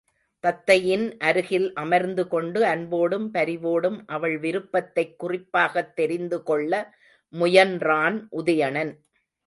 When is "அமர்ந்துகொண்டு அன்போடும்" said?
1.73-3.33